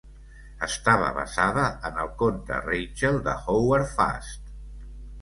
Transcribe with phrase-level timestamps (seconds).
[0.67, 4.55] Estava basada en el conte "Rachel" de Howard Fast.